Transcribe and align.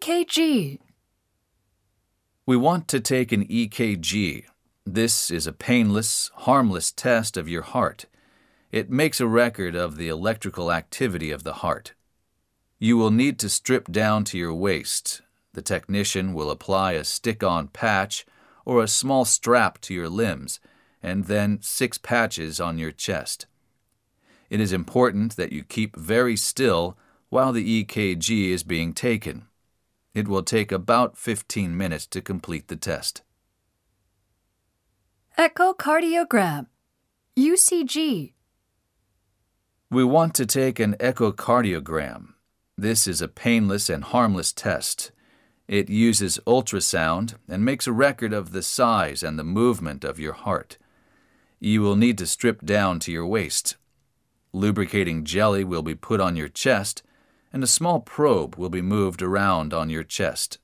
EKG. 0.00 0.78
We 2.46 2.56
want 2.56 2.88
to 2.88 3.00
take 3.00 3.32
an 3.32 3.46
EKG. 3.46 4.44
This 4.86 5.30
is 5.30 5.46
a 5.46 5.52
painless, 5.52 6.30
harmless 6.36 6.90
test 6.90 7.36
of 7.36 7.50
your 7.50 7.60
heart. 7.60 8.06
It 8.72 8.90
makes 8.90 9.20
a 9.20 9.26
record 9.26 9.74
of 9.74 9.96
the 9.96 10.08
electrical 10.08 10.72
activity 10.72 11.30
of 11.30 11.44
the 11.44 11.52
heart. 11.54 11.92
You 12.78 12.96
will 12.96 13.10
need 13.10 13.38
to 13.40 13.50
strip 13.50 13.92
down 13.92 14.24
to 14.24 14.38
your 14.38 14.54
waist. 14.54 15.20
The 15.52 15.60
technician 15.60 16.32
will 16.32 16.50
apply 16.50 16.92
a 16.92 17.04
stick 17.04 17.42
on 17.42 17.68
patch 17.68 18.24
or 18.64 18.82
a 18.82 18.88
small 18.88 19.26
strap 19.26 19.82
to 19.82 19.92
your 19.92 20.08
limbs, 20.08 20.60
and 21.02 21.26
then 21.26 21.58
six 21.60 21.98
patches 21.98 22.58
on 22.58 22.78
your 22.78 22.92
chest. 22.92 23.46
It 24.48 24.60
is 24.60 24.72
important 24.72 25.36
that 25.36 25.52
you 25.52 25.62
keep 25.62 25.94
very 25.94 26.38
still 26.38 26.96
while 27.28 27.52
the 27.52 27.84
EKG 27.84 28.48
is 28.48 28.62
being 28.62 28.94
taken. 28.94 29.44
It 30.14 30.26
will 30.26 30.42
take 30.42 30.72
about 30.72 31.16
15 31.16 31.76
minutes 31.76 32.06
to 32.08 32.20
complete 32.20 32.68
the 32.68 32.76
test. 32.76 33.22
Echocardiogram. 35.38 36.66
UCG. 37.38 38.32
We 39.90 40.04
want 40.04 40.34
to 40.34 40.46
take 40.46 40.78
an 40.78 40.94
echocardiogram. 41.00 42.34
This 42.76 43.06
is 43.06 43.22
a 43.22 43.28
painless 43.28 43.88
and 43.88 44.04
harmless 44.04 44.52
test. 44.52 45.12
It 45.68 45.88
uses 45.88 46.40
ultrasound 46.46 47.36
and 47.48 47.64
makes 47.64 47.86
a 47.86 47.92
record 47.92 48.32
of 48.32 48.52
the 48.52 48.62
size 48.62 49.22
and 49.22 49.38
the 49.38 49.44
movement 49.44 50.02
of 50.02 50.18
your 50.18 50.32
heart. 50.32 50.78
You 51.60 51.82
will 51.82 51.96
need 51.96 52.18
to 52.18 52.26
strip 52.26 52.64
down 52.64 52.98
to 53.00 53.12
your 53.12 53.26
waist. 53.26 53.76
Lubricating 54.52 55.24
jelly 55.24 55.62
will 55.62 55.82
be 55.82 55.94
put 55.94 56.20
on 56.20 56.34
your 56.34 56.48
chest, 56.48 57.02
and 57.52 57.62
a 57.62 57.68
small 57.68 58.00
probe 58.00 58.56
will 58.56 58.70
be 58.70 58.82
moved 58.82 59.22
around 59.22 59.74
on 59.74 59.90
your 59.90 60.04
chest. 60.04 60.58